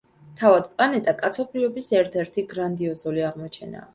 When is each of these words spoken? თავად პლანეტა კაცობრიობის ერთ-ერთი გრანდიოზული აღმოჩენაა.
თავად 0.39 0.63
პლანეტა 0.69 1.13
კაცობრიობის 1.19 1.91
ერთ-ერთი 1.99 2.47
გრანდიოზული 2.55 3.27
აღმოჩენაა. 3.31 3.89